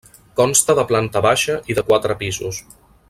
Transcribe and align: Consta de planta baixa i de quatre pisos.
Consta 0.39 0.75
de 0.79 0.85
planta 0.91 1.23
baixa 1.27 1.59
i 1.73 1.77
de 1.81 1.85
quatre 1.91 2.17
pisos. 2.23 2.65